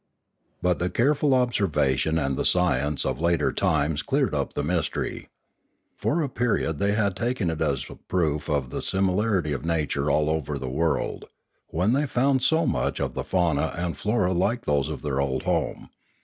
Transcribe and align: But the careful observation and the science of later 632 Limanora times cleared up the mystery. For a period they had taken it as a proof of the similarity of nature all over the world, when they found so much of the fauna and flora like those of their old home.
But 0.63 0.79
the 0.79 0.89
careful 0.89 1.35
observation 1.35 2.17
and 2.17 2.35
the 2.35 2.43
science 2.43 3.05
of 3.05 3.21
later 3.21 3.51
632 3.51 3.51
Limanora 3.51 3.71
times 3.87 4.01
cleared 4.01 4.33
up 4.33 4.53
the 4.53 4.63
mystery. 4.63 5.29
For 5.95 6.23
a 6.23 6.27
period 6.27 6.79
they 6.79 6.93
had 6.93 7.15
taken 7.15 7.51
it 7.51 7.61
as 7.61 7.87
a 7.87 7.93
proof 7.97 8.49
of 8.49 8.71
the 8.71 8.81
similarity 8.81 9.53
of 9.53 9.63
nature 9.63 10.09
all 10.09 10.31
over 10.31 10.57
the 10.57 10.71
world, 10.71 11.25
when 11.67 11.93
they 11.93 12.07
found 12.07 12.41
so 12.41 12.65
much 12.65 12.99
of 12.99 13.13
the 13.13 13.23
fauna 13.23 13.73
and 13.77 13.95
flora 13.95 14.33
like 14.33 14.65
those 14.65 14.89
of 14.89 15.03
their 15.03 15.21
old 15.21 15.43
home. 15.43 15.91